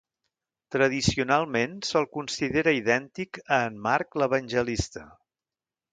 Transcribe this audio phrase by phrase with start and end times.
[0.75, 5.05] Tradicionalment se'l considera idèntic a en Marc l'Evangelista.